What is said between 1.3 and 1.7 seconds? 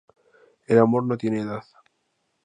edad